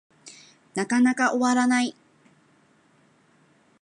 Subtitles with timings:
[0.73, 1.95] なかなか終わらない